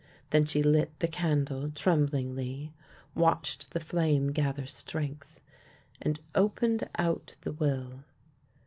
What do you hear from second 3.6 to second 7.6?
the flame gather strength, and opened out the